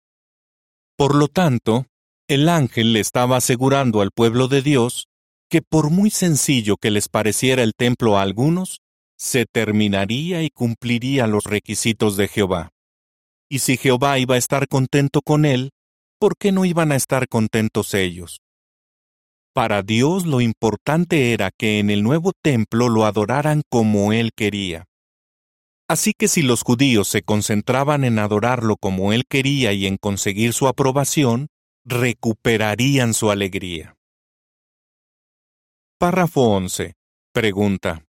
Por 0.96 1.14
lo 1.14 1.28
tanto, 1.28 1.86
el 2.26 2.48
ángel 2.48 2.92
le 2.92 2.98
estaba 2.98 3.36
asegurando 3.36 4.00
al 4.00 4.10
pueblo 4.10 4.48
de 4.48 4.62
Dios 4.62 5.06
que 5.48 5.62
por 5.62 5.90
muy 5.90 6.10
sencillo 6.10 6.76
que 6.76 6.90
les 6.90 7.08
pareciera 7.08 7.62
el 7.62 7.72
templo 7.72 8.18
a 8.18 8.22
algunos, 8.22 8.80
se 9.16 9.46
terminaría 9.46 10.42
y 10.42 10.50
cumpliría 10.50 11.28
los 11.28 11.44
requisitos 11.44 12.16
de 12.16 12.26
Jehová. 12.26 12.70
Y 13.48 13.60
si 13.60 13.76
Jehová 13.76 14.18
iba 14.18 14.34
a 14.34 14.38
estar 14.38 14.66
contento 14.66 15.22
con 15.22 15.44
él, 15.44 15.70
¿por 16.18 16.36
qué 16.36 16.50
no 16.50 16.64
iban 16.64 16.90
a 16.90 16.96
estar 16.96 17.28
contentos 17.28 17.94
ellos? 17.94 18.40
Para 19.58 19.82
Dios 19.82 20.24
lo 20.24 20.40
importante 20.40 21.32
era 21.32 21.50
que 21.50 21.80
en 21.80 21.90
el 21.90 22.04
nuevo 22.04 22.30
templo 22.44 22.88
lo 22.88 23.06
adoraran 23.06 23.62
como 23.68 24.12
él 24.12 24.30
quería. 24.32 24.84
Así 25.88 26.12
que 26.16 26.28
si 26.28 26.42
los 26.42 26.62
judíos 26.62 27.08
se 27.08 27.22
concentraban 27.22 28.04
en 28.04 28.20
adorarlo 28.20 28.76
como 28.76 29.12
él 29.12 29.24
quería 29.28 29.72
y 29.72 29.86
en 29.86 29.96
conseguir 29.96 30.52
su 30.52 30.68
aprobación, 30.68 31.48
recuperarían 31.84 33.14
su 33.14 33.32
alegría. 33.32 33.96
Párrafo 35.98 36.42
11. 36.42 36.94
Pregunta. 37.32 38.04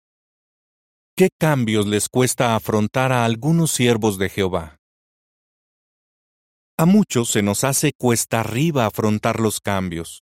¿Qué 1.16 1.30
cambios 1.40 1.88
les 1.88 2.10
cuesta 2.10 2.58
afrontar 2.58 3.14
a 3.14 3.24
algunos 3.24 3.72
siervos 3.72 4.18
de 4.18 4.28
Jehová? 4.28 4.80
A 6.78 6.86
muchos 6.86 7.30
se 7.30 7.42
nos 7.42 7.64
hace 7.64 7.94
cuesta 7.98 8.42
arriba 8.42 8.86
afrontar 8.86 9.40
los 9.40 9.62
cambios. 9.62 10.27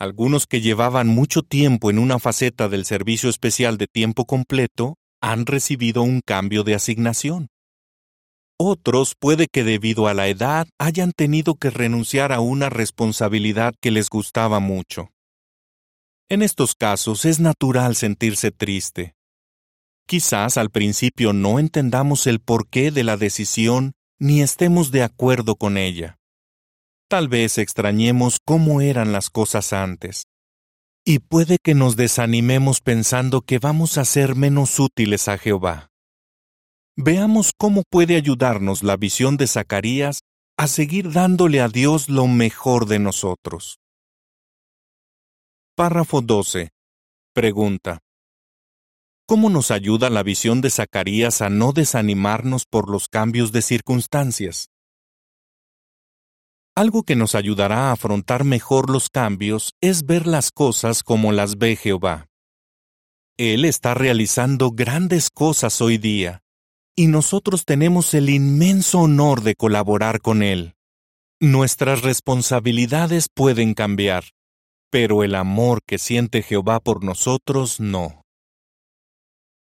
Algunos 0.00 0.46
que 0.46 0.62
llevaban 0.62 1.08
mucho 1.08 1.42
tiempo 1.42 1.90
en 1.90 1.98
una 1.98 2.18
faceta 2.18 2.70
del 2.70 2.86
servicio 2.86 3.28
especial 3.28 3.76
de 3.76 3.86
tiempo 3.86 4.24
completo 4.24 4.96
han 5.20 5.44
recibido 5.44 6.00
un 6.00 6.22
cambio 6.24 6.64
de 6.64 6.74
asignación. 6.74 7.48
Otros 8.58 9.14
puede 9.20 9.46
que 9.46 9.62
debido 9.62 10.08
a 10.08 10.14
la 10.14 10.28
edad 10.28 10.66
hayan 10.78 11.12
tenido 11.12 11.56
que 11.56 11.68
renunciar 11.68 12.32
a 12.32 12.40
una 12.40 12.70
responsabilidad 12.70 13.74
que 13.78 13.90
les 13.90 14.08
gustaba 14.08 14.58
mucho. 14.58 15.10
En 16.30 16.40
estos 16.40 16.74
casos 16.74 17.26
es 17.26 17.38
natural 17.38 17.94
sentirse 17.94 18.52
triste. 18.52 19.12
Quizás 20.06 20.56
al 20.56 20.70
principio 20.70 21.34
no 21.34 21.58
entendamos 21.58 22.26
el 22.26 22.40
porqué 22.40 22.90
de 22.90 23.04
la 23.04 23.18
decisión 23.18 23.92
ni 24.18 24.40
estemos 24.40 24.92
de 24.92 25.02
acuerdo 25.02 25.56
con 25.56 25.76
ella. 25.76 26.19
Tal 27.10 27.26
vez 27.26 27.58
extrañemos 27.58 28.38
cómo 28.38 28.80
eran 28.80 29.10
las 29.10 29.30
cosas 29.30 29.72
antes. 29.72 30.28
Y 31.04 31.18
puede 31.18 31.58
que 31.60 31.74
nos 31.74 31.96
desanimemos 31.96 32.80
pensando 32.82 33.40
que 33.40 33.58
vamos 33.58 33.98
a 33.98 34.04
ser 34.04 34.36
menos 34.36 34.78
útiles 34.78 35.26
a 35.26 35.36
Jehová. 35.36 35.88
Veamos 36.96 37.50
cómo 37.58 37.82
puede 37.90 38.14
ayudarnos 38.14 38.84
la 38.84 38.96
visión 38.96 39.36
de 39.36 39.48
Zacarías 39.48 40.20
a 40.56 40.68
seguir 40.68 41.10
dándole 41.10 41.60
a 41.60 41.66
Dios 41.66 42.08
lo 42.08 42.28
mejor 42.28 42.86
de 42.86 43.00
nosotros. 43.00 43.80
Párrafo 45.74 46.20
12. 46.20 46.70
Pregunta. 47.34 47.98
¿Cómo 49.26 49.50
nos 49.50 49.72
ayuda 49.72 50.10
la 50.10 50.22
visión 50.22 50.60
de 50.60 50.70
Zacarías 50.70 51.42
a 51.42 51.50
no 51.50 51.72
desanimarnos 51.72 52.66
por 52.66 52.88
los 52.88 53.08
cambios 53.08 53.50
de 53.50 53.62
circunstancias? 53.62 54.68
Algo 56.76 57.02
que 57.02 57.16
nos 57.16 57.34
ayudará 57.34 57.88
a 57.88 57.92
afrontar 57.92 58.44
mejor 58.44 58.90
los 58.90 59.08
cambios 59.08 59.74
es 59.80 60.06
ver 60.06 60.26
las 60.26 60.50
cosas 60.50 61.02
como 61.02 61.32
las 61.32 61.58
ve 61.58 61.76
Jehová. 61.76 62.28
Él 63.36 63.64
está 63.64 63.94
realizando 63.94 64.70
grandes 64.70 65.30
cosas 65.30 65.80
hoy 65.80 65.98
día, 65.98 66.42
y 66.94 67.06
nosotros 67.06 67.64
tenemos 67.64 68.14
el 68.14 68.30
inmenso 68.30 69.00
honor 69.00 69.42
de 69.42 69.54
colaborar 69.54 70.20
con 70.20 70.42
Él. 70.42 70.74
Nuestras 71.40 72.02
responsabilidades 72.02 73.28
pueden 73.34 73.72
cambiar, 73.72 74.24
pero 74.90 75.24
el 75.24 75.34
amor 75.34 75.80
que 75.86 75.98
siente 75.98 76.42
Jehová 76.42 76.80
por 76.80 77.02
nosotros 77.02 77.80
no. 77.80 78.26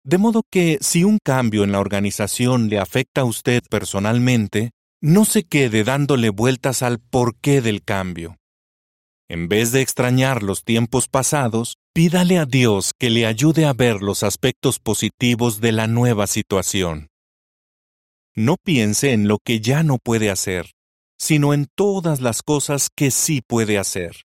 De 0.03 0.19
modo 0.19 0.43
que 0.51 0.79
si 0.81 1.05
un 1.05 1.19
cambio 1.23 1.63
en 1.63 1.73
la 1.73 1.79
organización 1.79 2.69
le 2.69 2.79
afecta 2.79 3.21
a 3.21 3.25
usted 3.25 3.63
personalmente, 3.71 4.73
no 5.01 5.25
se 5.25 5.45
quede 5.45 5.83
dándole 5.83 6.29
vueltas 6.29 6.83
al 6.83 6.99
porqué 6.99 7.63
del 7.63 7.83
cambio. 7.83 8.37
En 9.29 9.49
vez 9.49 9.73
de 9.73 9.81
extrañar 9.81 10.43
los 10.43 10.65
tiempos 10.65 11.09
pasados, 11.09 11.77
pídale 11.95 12.39
a 12.39 12.45
Dios 12.45 12.93
que 12.99 13.11
le 13.11 13.27
ayude 13.27 13.65
a 13.65 13.73
ver 13.73 14.03
los 14.03 14.23
aspectos 14.23 14.79
positivos 14.79 15.61
de 15.61 15.73
la 15.73 15.87
nueva 15.87 16.27
situación. 16.27 17.09
No 18.35 18.57
piense 18.63 19.13
en 19.13 19.27
lo 19.27 19.39
que 19.39 19.61
ya 19.61 19.83
no 19.83 19.99
puede 19.99 20.31
hacer, 20.31 20.73
sino 21.19 21.55
en 21.55 21.67
todas 21.75 22.21
las 22.21 22.43
cosas 22.43 22.89
que 22.95 23.11
sí 23.11 23.41
puede 23.47 23.79
hacer. 23.79 24.25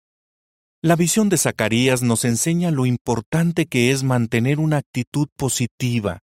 La 0.83 0.97
visión 0.97 1.28
de 1.28 1.38
Zacarías 1.38 2.02
nos 2.02 2.25
enseña 2.25 2.71
lo 2.71 2.85
importante 2.85 3.66
que 3.66 3.90
es 3.90 4.02
mantener 4.02 4.59
una 4.59 4.78
actitud 4.78 5.28
positiva 5.37 6.24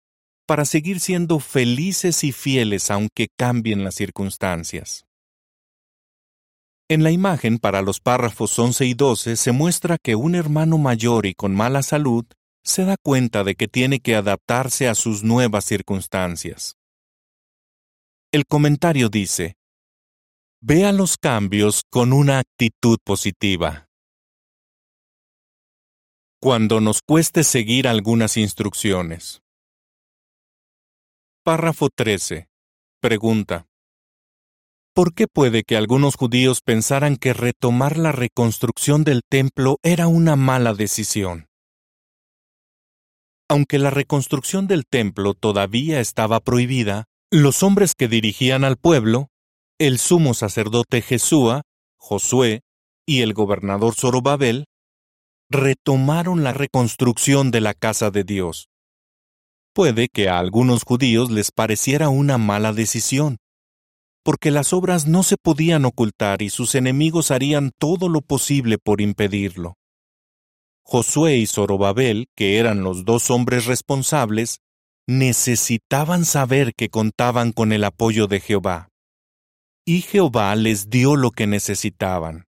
para 0.46 0.64
seguir 0.64 1.00
siendo 1.00 1.38
felices 1.40 2.24
y 2.24 2.32
fieles 2.32 2.90
aunque 2.90 3.28
cambien 3.36 3.84
las 3.84 3.94
circunstancias. 3.94 5.06
En 6.88 7.02
la 7.02 7.10
imagen 7.10 7.58
para 7.58 7.80
los 7.80 8.00
párrafos 8.00 8.58
11 8.58 8.84
y 8.84 8.94
12 8.94 9.36
se 9.36 9.52
muestra 9.52 9.96
que 9.96 10.16
un 10.16 10.34
hermano 10.34 10.76
mayor 10.76 11.26
y 11.26 11.34
con 11.34 11.54
mala 11.54 11.82
salud 11.82 12.26
se 12.62 12.84
da 12.84 12.96
cuenta 12.96 13.44
de 13.44 13.54
que 13.54 13.68
tiene 13.68 14.00
que 14.00 14.14
adaptarse 14.14 14.88
a 14.88 14.94
sus 14.94 15.22
nuevas 15.22 15.64
circunstancias. 15.64 16.76
El 18.32 18.46
comentario 18.46 19.08
dice, 19.08 19.56
Vea 20.60 20.92
los 20.92 21.18
cambios 21.18 21.82
con 21.90 22.12
una 22.12 22.38
actitud 22.38 22.98
positiva. 23.04 23.86
Cuando 26.40 26.80
nos 26.80 27.00
cueste 27.02 27.44
seguir 27.44 27.86
algunas 27.86 28.38
instrucciones. 28.38 29.43
Párrafo 31.46 31.90
13. 31.94 32.48
Pregunta. 33.02 33.66
¿Por 34.94 35.12
qué 35.12 35.26
puede 35.26 35.62
que 35.62 35.76
algunos 35.76 36.14
judíos 36.16 36.62
pensaran 36.64 37.16
que 37.18 37.34
retomar 37.34 37.98
la 37.98 38.12
reconstrucción 38.12 39.04
del 39.04 39.20
templo 39.28 39.76
era 39.82 40.08
una 40.08 40.36
mala 40.36 40.72
decisión? 40.72 41.48
Aunque 43.46 43.78
la 43.78 43.90
reconstrucción 43.90 44.66
del 44.68 44.86
templo 44.86 45.34
todavía 45.34 46.00
estaba 46.00 46.40
prohibida, 46.40 47.04
los 47.30 47.62
hombres 47.62 47.92
que 47.94 48.08
dirigían 48.08 48.64
al 48.64 48.78
pueblo, 48.78 49.28
el 49.78 49.98
sumo 49.98 50.32
sacerdote 50.32 51.02
Jesúa, 51.02 51.60
Josué 51.98 52.62
y 53.04 53.20
el 53.20 53.34
gobernador 53.34 53.94
Zorobabel, 53.94 54.64
retomaron 55.50 56.42
la 56.42 56.54
reconstrucción 56.54 57.50
de 57.50 57.60
la 57.60 57.74
casa 57.74 58.10
de 58.10 58.24
Dios. 58.24 58.70
Puede 59.74 60.08
que 60.08 60.28
a 60.28 60.38
algunos 60.38 60.84
judíos 60.84 61.32
les 61.32 61.50
pareciera 61.50 62.08
una 62.08 62.38
mala 62.38 62.72
decisión, 62.72 63.38
porque 64.22 64.52
las 64.52 64.72
obras 64.72 65.08
no 65.08 65.24
se 65.24 65.36
podían 65.36 65.84
ocultar 65.84 66.42
y 66.42 66.50
sus 66.50 66.76
enemigos 66.76 67.32
harían 67.32 67.72
todo 67.78 68.08
lo 68.08 68.20
posible 68.20 68.78
por 68.78 69.00
impedirlo. 69.00 69.74
Josué 70.84 71.38
y 71.38 71.46
Zorobabel, 71.46 72.26
que 72.36 72.58
eran 72.58 72.84
los 72.84 73.04
dos 73.04 73.30
hombres 73.30 73.66
responsables, 73.66 74.60
necesitaban 75.08 76.24
saber 76.24 76.72
que 76.74 76.88
contaban 76.88 77.50
con 77.50 77.72
el 77.72 77.82
apoyo 77.82 78.28
de 78.28 78.38
Jehová. 78.38 78.90
Y 79.84 80.02
Jehová 80.02 80.54
les 80.54 80.88
dio 80.88 81.16
lo 81.16 81.32
que 81.32 81.48
necesitaban. 81.48 82.44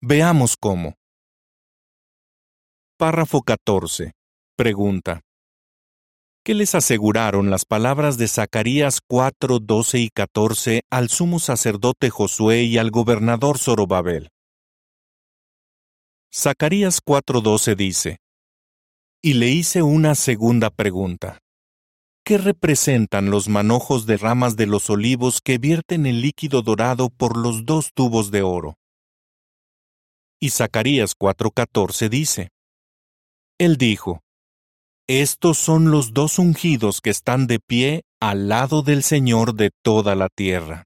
Veamos 0.00 0.56
cómo. 0.56 0.94
Párrafo 2.96 3.42
14. 3.42 4.12
Pregunta. 4.56 5.25
¿Qué 6.46 6.54
les 6.54 6.76
aseguraron 6.76 7.50
las 7.50 7.64
palabras 7.64 8.18
de 8.18 8.28
Zacarías 8.28 9.00
4, 9.04 9.58
12 9.58 9.98
y 9.98 10.10
14 10.10 10.82
al 10.90 11.08
sumo 11.08 11.40
sacerdote 11.40 12.08
Josué 12.08 12.62
y 12.62 12.78
al 12.78 12.92
gobernador 12.92 13.58
Zorobabel? 13.58 14.30
Zacarías 16.32 17.00
4:12 17.04 17.74
dice, 17.74 18.18
Y 19.22 19.34
le 19.34 19.48
hice 19.48 19.82
una 19.82 20.14
segunda 20.14 20.70
pregunta. 20.70 21.40
¿Qué 22.24 22.38
representan 22.38 23.28
los 23.28 23.48
manojos 23.48 24.06
de 24.06 24.16
ramas 24.16 24.54
de 24.54 24.66
los 24.66 24.88
olivos 24.88 25.40
que 25.40 25.58
vierten 25.58 26.06
el 26.06 26.20
líquido 26.20 26.62
dorado 26.62 27.10
por 27.10 27.36
los 27.36 27.64
dos 27.64 27.90
tubos 27.92 28.30
de 28.30 28.42
oro? 28.42 28.76
Y 30.38 30.50
Zacarías 30.50 31.16
4:14 31.18 32.08
dice, 32.08 32.50
él 33.58 33.78
dijo, 33.78 34.22
Estos 35.08 35.58
son 35.58 35.92
los 35.92 36.14
dos 36.14 36.40
ungidos 36.40 37.00
que 37.00 37.10
están 37.10 37.46
de 37.46 37.60
pie 37.60 38.02
al 38.20 38.48
lado 38.48 38.82
del 38.82 39.04
Señor 39.04 39.54
de 39.54 39.70
toda 39.84 40.16
la 40.16 40.28
tierra. 40.28 40.82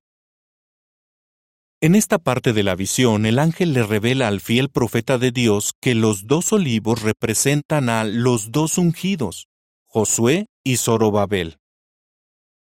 En 1.81 1.95
esta 1.95 2.19
parte 2.19 2.53
de 2.53 2.63
la 2.63 2.77
visión, 2.77 3.25
el 3.25 3.39
ángel 3.39 3.73
le 3.73 3.83
revela 3.83 4.29
al 4.29 4.43
fiel 4.43 4.69
profeta 4.69 5.17
de 5.17 5.31
Dios 5.31 5.73
que 5.81 5.95
los 5.95 6.27
dos 6.27 6.53
olivos 6.53 7.01
representan 7.01 7.89
a 7.89 8.05
los 8.05 8.53
dos 8.53 8.77
ungidos, 8.77 9.47
Josué 9.87 10.49
y 10.63 10.77
Zorobabel. 10.77 11.57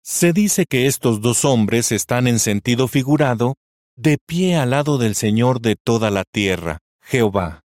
Se 0.02 0.32
dice 0.32 0.64
que 0.64 0.86
estos 0.86 1.20
dos 1.20 1.44
hombres 1.44 1.92
están 1.92 2.28
en 2.28 2.38
sentido 2.38 2.88
figurado 2.88 3.56
de 3.94 4.16
pie 4.26 4.56
al 4.56 4.70
lado 4.70 4.96
del 4.96 5.14
Señor 5.14 5.60
de 5.60 5.76
toda 5.76 6.10
la 6.10 6.24
tierra, 6.24 6.78
Jehová. 7.02 7.60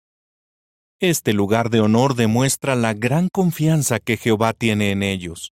Este 1.00 1.32
lugar 1.32 1.70
de 1.70 1.80
honor 1.80 2.14
demuestra 2.14 2.76
la 2.76 2.94
gran 2.94 3.28
confianza 3.28 3.98
que 3.98 4.16
Jehová 4.16 4.52
tiene 4.52 4.92
en 4.92 5.02
ellos. 5.02 5.52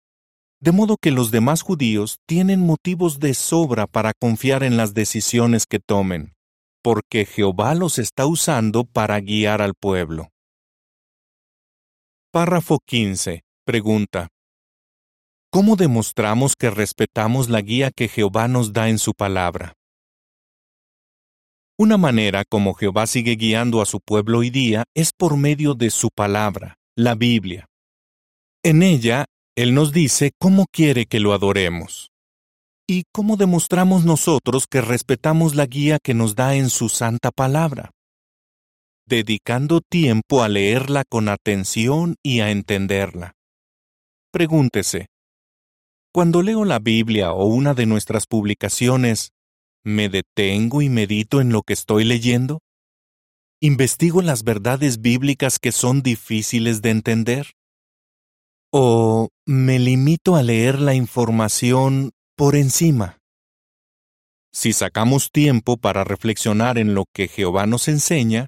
De 0.60 0.70
modo 0.72 0.96
que 0.96 1.10
los 1.10 1.30
demás 1.30 1.62
judíos 1.62 2.18
tienen 2.26 2.60
motivos 2.60 3.18
de 3.18 3.34
sobra 3.34 3.86
para 3.86 4.12
confiar 4.14 4.62
en 4.62 4.76
las 4.76 4.94
decisiones 4.94 5.66
que 5.66 5.80
tomen, 5.80 6.34
porque 6.82 7.26
Jehová 7.26 7.74
los 7.74 7.98
está 7.98 8.26
usando 8.26 8.84
para 8.84 9.20
guiar 9.20 9.60
al 9.60 9.74
pueblo. 9.74 10.28
Párrafo 12.32 12.78
15. 12.86 13.42
Pregunta. 13.66 14.28
¿Cómo 15.50 15.76
demostramos 15.76 16.56
que 16.56 16.70
respetamos 16.70 17.48
la 17.48 17.60
guía 17.60 17.90
que 17.90 18.08
Jehová 18.08 18.48
nos 18.48 18.72
da 18.72 18.88
en 18.88 18.98
su 18.98 19.14
palabra? 19.14 19.74
Una 21.76 21.96
manera 21.96 22.44
como 22.44 22.74
Jehová 22.74 23.08
sigue 23.08 23.34
guiando 23.34 23.82
a 23.82 23.86
su 23.86 23.98
pueblo 23.98 24.38
hoy 24.38 24.50
día 24.50 24.84
es 24.94 25.10
por 25.10 25.36
medio 25.36 25.74
de 25.74 25.90
su 25.90 26.08
palabra, 26.14 26.76
la 26.96 27.16
Biblia. 27.16 27.66
En 28.62 28.84
ella, 28.84 29.24
Él 29.56 29.74
nos 29.74 29.92
dice 29.92 30.30
cómo 30.38 30.66
quiere 30.70 31.06
que 31.06 31.18
lo 31.18 31.32
adoremos. 31.32 32.12
¿Y 32.86 33.04
cómo 33.12 33.36
demostramos 33.36 34.04
nosotros 34.04 34.66
que 34.70 34.82
respetamos 34.82 35.56
la 35.56 35.66
guía 35.66 35.98
que 36.00 36.14
nos 36.14 36.36
da 36.36 36.54
en 36.54 36.70
su 36.70 36.88
santa 36.88 37.32
palabra? 37.32 37.90
Dedicando 39.04 39.80
tiempo 39.80 40.44
a 40.44 40.48
leerla 40.48 41.02
con 41.08 41.28
atención 41.28 42.14
y 42.22 42.38
a 42.38 42.52
entenderla. 42.52 43.32
Pregúntese, 44.30 45.08
cuando 46.12 46.42
leo 46.42 46.64
la 46.64 46.78
Biblia 46.78 47.32
o 47.32 47.46
una 47.46 47.74
de 47.74 47.86
nuestras 47.86 48.28
publicaciones, 48.28 49.30
¿Me 49.86 50.08
detengo 50.08 50.80
y 50.80 50.88
medito 50.88 51.42
en 51.42 51.52
lo 51.52 51.60
que 51.60 51.74
estoy 51.74 52.04
leyendo? 52.04 52.60
¿Investigo 53.60 54.22
las 54.22 54.42
verdades 54.42 55.02
bíblicas 55.02 55.58
que 55.58 55.72
son 55.72 56.02
difíciles 56.02 56.80
de 56.80 56.90
entender? 56.90 57.52
¿O 58.72 59.28
me 59.46 59.78
limito 59.78 60.36
a 60.36 60.42
leer 60.42 60.80
la 60.80 60.94
información 60.94 62.12
por 62.34 62.56
encima? 62.56 63.18
Si 64.54 64.72
sacamos 64.72 65.30
tiempo 65.30 65.76
para 65.76 66.02
reflexionar 66.02 66.78
en 66.78 66.94
lo 66.94 67.04
que 67.12 67.28
Jehová 67.28 67.66
nos 67.66 67.88
enseña, 67.88 68.46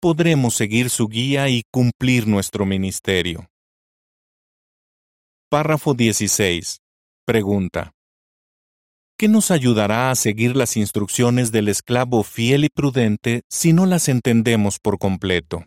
podremos 0.00 0.54
seguir 0.54 0.90
su 0.90 1.08
guía 1.08 1.48
y 1.48 1.62
cumplir 1.72 2.28
nuestro 2.28 2.64
ministerio. 2.64 3.48
Párrafo 5.50 5.94
16. 5.94 6.78
Pregunta. 7.24 7.95
¿Qué 9.18 9.28
nos 9.28 9.50
ayudará 9.50 10.10
a 10.10 10.14
seguir 10.14 10.56
las 10.56 10.76
instrucciones 10.76 11.50
del 11.50 11.68
esclavo 11.68 12.22
fiel 12.22 12.64
y 12.64 12.68
prudente 12.68 13.44
si 13.48 13.72
no 13.72 13.86
las 13.86 14.10
entendemos 14.10 14.78
por 14.78 14.98
completo? 14.98 15.64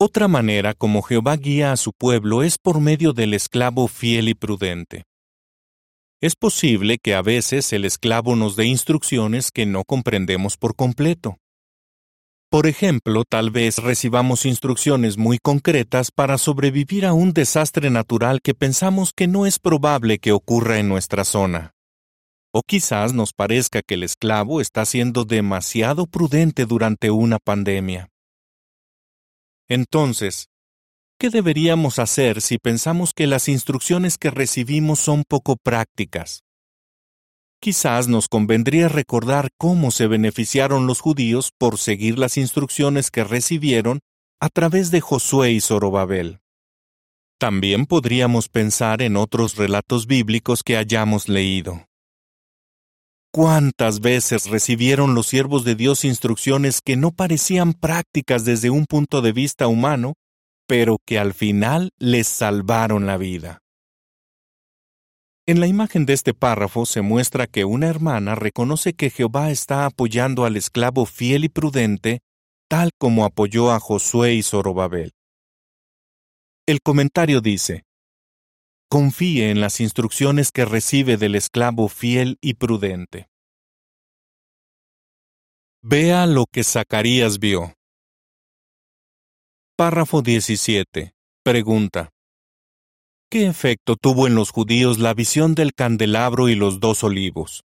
Otra 0.00 0.26
manera 0.26 0.72
como 0.72 1.02
Jehová 1.02 1.36
guía 1.36 1.72
a 1.72 1.76
su 1.76 1.92
pueblo 1.92 2.42
es 2.42 2.56
por 2.56 2.80
medio 2.80 3.12
del 3.12 3.34
esclavo 3.34 3.88
fiel 3.88 4.30
y 4.30 4.34
prudente. 4.34 5.04
Es 6.22 6.34
posible 6.34 6.96
que 6.96 7.14
a 7.14 7.20
veces 7.20 7.74
el 7.74 7.84
esclavo 7.84 8.36
nos 8.36 8.56
dé 8.56 8.64
instrucciones 8.64 9.50
que 9.50 9.66
no 9.66 9.84
comprendemos 9.84 10.56
por 10.56 10.74
completo. 10.74 11.36
Por 12.54 12.68
ejemplo, 12.68 13.24
tal 13.28 13.50
vez 13.50 13.78
recibamos 13.78 14.46
instrucciones 14.46 15.18
muy 15.18 15.38
concretas 15.38 16.12
para 16.12 16.38
sobrevivir 16.38 17.04
a 17.04 17.12
un 17.12 17.32
desastre 17.32 17.90
natural 17.90 18.40
que 18.42 18.54
pensamos 18.54 19.12
que 19.12 19.26
no 19.26 19.44
es 19.44 19.58
probable 19.58 20.20
que 20.20 20.30
ocurra 20.30 20.78
en 20.78 20.88
nuestra 20.88 21.24
zona. 21.24 21.72
O 22.52 22.62
quizás 22.62 23.12
nos 23.12 23.32
parezca 23.32 23.82
que 23.82 23.94
el 23.94 24.04
esclavo 24.04 24.60
está 24.60 24.86
siendo 24.86 25.24
demasiado 25.24 26.06
prudente 26.06 26.64
durante 26.64 27.10
una 27.10 27.40
pandemia. 27.40 28.08
Entonces, 29.68 30.46
¿qué 31.18 31.30
deberíamos 31.30 31.98
hacer 31.98 32.40
si 32.40 32.58
pensamos 32.58 33.12
que 33.12 33.26
las 33.26 33.48
instrucciones 33.48 34.16
que 34.16 34.30
recibimos 34.30 35.00
son 35.00 35.24
poco 35.28 35.56
prácticas? 35.56 36.44
Quizás 37.64 38.08
nos 38.08 38.28
convendría 38.28 38.88
recordar 38.88 39.48
cómo 39.56 39.90
se 39.90 40.06
beneficiaron 40.06 40.86
los 40.86 41.00
judíos 41.00 41.50
por 41.56 41.78
seguir 41.78 42.18
las 42.18 42.36
instrucciones 42.36 43.10
que 43.10 43.24
recibieron 43.24 44.00
a 44.38 44.50
través 44.50 44.90
de 44.90 45.00
Josué 45.00 45.52
y 45.52 45.62
Zorobabel. 45.62 46.40
También 47.40 47.86
podríamos 47.86 48.50
pensar 48.50 49.00
en 49.00 49.16
otros 49.16 49.56
relatos 49.56 50.06
bíblicos 50.06 50.62
que 50.62 50.76
hayamos 50.76 51.26
leído. 51.30 51.86
¿Cuántas 53.32 54.00
veces 54.00 54.50
recibieron 54.50 55.14
los 55.14 55.28
siervos 55.28 55.64
de 55.64 55.74
Dios 55.74 56.04
instrucciones 56.04 56.82
que 56.82 56.96
no 56.96 57.12
parecían 57.12 57.72
prácticas 57.72 58.44
desde 58.44 58.68
un 58.68 58.84
punto 58.84 59.22
de 59.22 59.32
vista 59.32 59.68
humano, 59.68 60.12
pero 60.68 60.98
que 61.06 61.18
al 61.18 61.32
final 61.32 61.92
les 61.98 62.28
salvaron 62.28 63.06
la 63.06 63.16
vida? 63.16 63.63
En 65.46 65.60
la 65.60 65.66
imagen 65.66 66.06
de 66.06 66.14
este 66.14 66.32
párrafo 66.32 66.86
se 66.86 67.02
muestra 67.02 67.46
que 67.46 67.66
una 67.66 67.88
hermana 67.88 68.34
reconoce 68.34 68.94
que 68.94 69.10
Jehová 69.10 69.50
está 69.50 69.84
apoyando 69.84 70.46
al 70.46 70.56
esclavo 70.56 71.04
fiel 71.04 71.44
y 71.44 71.50
prudente, 71.50 72.20
tal 72.66 72.92
como 72.98 73.26
apoyó 73.26 73.70
a 73.70 73.78
Josué 73.78 74.32
y 74.34 74.42
Zorobabel. 74.42 75.12
El 76.66 76.80
comentario 76.80 77.42
dice, 77.42 77.84
confíe 78.88 79.50
en 79.50 79.60
las 79.60 79.80
instrucciones 79.80 80.50
que 80.50 80.64
recibe 80.64 81.18
del 81.18 81.34
esclavo 81.34 81.88
fiel 81.88 82.38
y 82.40 82.54
prudente. 82.54 83.28
Vea 85.82 86.24
lo 86.24 86.46
que 86.50 86.64
Zacarías 86.64 87.38
vio. 87.38 87.74
Párrafo 89.76 90.22
17. 90.22 91.12
Pregunta. 91.42 92.13
¿Qué 93.34 93.48
efecto 93.48 93.96
tuvo 93.96 94.28
en 94.28 94.36
los 94.36 94.52
judíos 94.52 95.00
la 95.00 95.12
visión 95.12 95.56
del 95.56 95.74
candelabro 95.74 96.48
y 96.48 96.54
los 96.54 96.78
dos 96.78 97.02
olivos? 97.02 97.64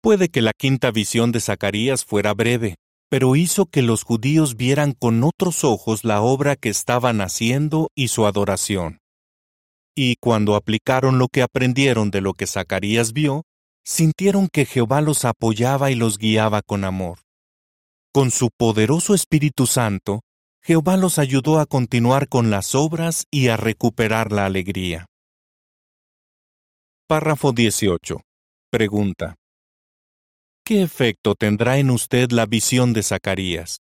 Puede 0.00 0.28
que 0.28 0.42
la 0.42 0.52
quinta 0.56 0.92
visión 0.92 1.32
de 1.32 1.40
Zacarías 1.40 2.04
fuera 2.04 2.34
breve, 2.34 2.76
pero 3.10 3.34
hizo 3.34 3.66
que 3.66 3.82
los 3.82 4.04
judíos 4.04 4.54
vieran 4.54 4.92
con 4.92 5.24
otros 5.24 5.64
ojos 5.64 6.04
la 6.04 6.22
obra 6.22 6.54
que 6.54 6.68
estaban 6.68 7.20
haciendo 7.20 7.88
y 7.96 8.06
su 8.06 8.26
adoración. 8.26 9.00
Y 9.92 10.18
cuando 10.20 10.54
aplicaron 10.54 11.18
lo 11.18 11.26
que 11.26 11.42
aprendieron 11.42 12.12
de 12.12 12.20
lo 12.20 12.34
que 12.34 12.46
Zacarías 12.46 13.12
vio, 13.12 13.42
sintieron 13.84 14.46
que 14.46 14.66
Jehová 14.66 15.00
los 15.00 15.24
apoyaba 15.24 15.90
y 15.90 15.96
los 15.96 16.18
guiaba 16.18 16.62
con 16.62 16.84
amor. 16.84 17.22
Con 18.12 18.30
su 18.30 18.50
poderoso 18.56 19.14
Espíritu 19.14 19.66
Santo, 19.66 20.20
Jehová 20.66 20.96
los 20.96 21.18
ayudó 21.18 21.60
a 21.60 21.66
continuar 21.66 22.26
con 22.26 22.48
las 22.48 22.74
obras 22.74 23.26
y 23.30 23.48
a 23.48 23.58
recuperar 23.58 24.32
la 24.32 24.46
alegría. 24.46 25.04
Párrafo 27.06 27.52
18. 27.52 28.22
Pregunta. 28.70 29.34
¿Qué 30.64 30.82
efecto 30.82 31.34
tendrá 31.34 31.76
en 31.76 31.90
usted 31.90 32.30
la 32.30 32.46
visión 32.46 32.94
de 32.94 33.02
Zacarías? 33.02 33.80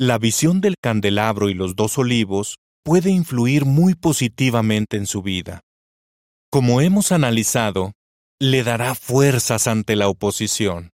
La 0.00 0.18
visión 0.18 0.60
del 0.60 0.74
candelabro 0.82 1.48
y 1.48 1.54
los 1.54 1.76
dos 1.76 1.96
olivos 1.96 2.56
puede 2.82 3.10
influir 3.10 3.64
muy 3.64 3.94
positivamente 3.94 4.96
en 4.96 5.06
su 5.06 5.22
vida. 5.22 5.60
Como 6.50 6.80
hemos 6.80 7.12
analizado, 7.12 7.92
le 8.40 8.64
dará 8.64 8.96
fuerzas 8.96 9.68
ante 9.68 9.94
la 9.94 10.08
oposición, 10.08 10.90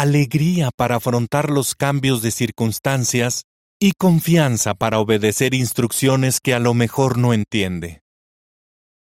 alegría 0.00 0.70
para 0.76 0.96
afrontar 0.96 1.50
los 1.50 1.74
cambios 1.74 2.22
de 2.22 2.30
circunstancias 2.30 3.42
y 3.80 3.92
confianza 3.98 4.74
para 4.74 5.00
obedecer 5.00 5.54
instrucciones 5.54 6.38
que 6.40 6.54
a 6.54 6.60
lo 6.60 6.72
mejor 6.72 7.18
no 7.18 7.34
entiende. 7.34 8.02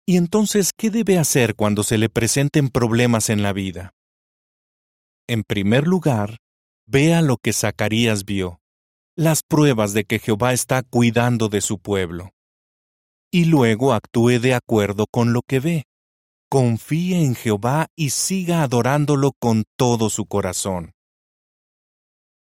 ¿Y 0.07 0.17
entonces 0.17 0.71
qué 0.75 0.91
debe 0.91 1.19
hacer 1.19 1.55
cuando 1.55 1.83
se 1.83 1.99
le 1.99 2.09
presenten 2.09 2.71
problemas 2.71 3.29
en 3.29 3.43
la 3.43 3.53
vida? 3.53 3.93
En 5.29 5.45
primer 5.45 5.87
lugar, 5.87 6.39
vea 6.87 7.21
lo 7.21 7.37
que 7.37 7.53
Zacarías 7.53 8.25
vio, 8.25 8.61
las 9.17 9.43
pruebas 9.43 9.93
de 9.93 10.05
que 10.05 10.19
Jehová 10.19 10.55
está 10.55 10.83
cuidando 10.83 11.51
de 11.51 11.61
su 11.61 11.79
pueblo. 11.79 12.31
Y 13.31 13.45
luego 13.45 13.93
actúe 13.93 14.41
de 14.41 14.55
acuerdo 14.55 15.07
con 15.11 15.35
lo 15.35 15.43
que 15.43 15.61
ve. 15.61 15.85
Confíe 16.53 17.25
en 17.25 17.37
Jehová 17.37 17.87
y 17.95 18.11
siga 18.11 18.65
adorándolo 18.65 19.31
con 19.39 19.63
todo 19.77 20.11
su 20.11 20.27
corazón. 20.27 20.95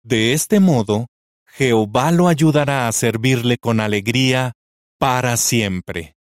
De 0.02 0.34
este 0.34 0.60
modo, 0.60 1.06
Jehová 1.46 2.10
lo 2.10 2.28
ayudará 2.28 2.86
a 2.86 2.92
servirle 2.92 3.56
con 3.56 3.80
alegría 3.80 4.52
para 4.98 5.38
siempre. 5.38 6.16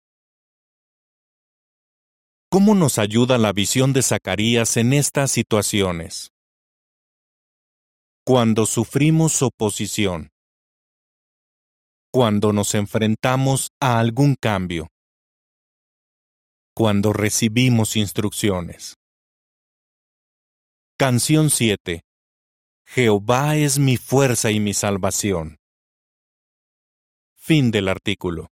¿Cómo 2.50 2.74
nos 2.74 2.98
ayuda 2.98 3.36
la 3.36 3.52
visión 3.52 3.92
de 3.92 4.02
Zacarías 4.02 4.78
en 4.78 4.94
estas 4.94 5.30
situaciones? 5.30 6.30
Cuando 8.24 8.64
sufrimos 8.64 9.42
oposición. 9.42 10.30
Cuando 12.10 12.54
nos 12.54 12.74
enfrentamos 12.74 13.72
a 13.78 13.98
algún 13.98 14.36
cambio. 14.40 14.93
Cuando 16.76 17.12
recibimos 17.12 17.94
instrucciones. 17.94 18.96
Canción 20.98 21.50
7. 21.50 22.02
Jehová 22.84 23.54
es 23.54 23.78
mi 23.78 23.96
fuerza 23.96 24.50
y 24.50 24.58
mi 24.58 24.74
salvación. 24.74 25.60
Fin 27.36 27.70
del 27.70 27.86
artículo. 27.86 28.48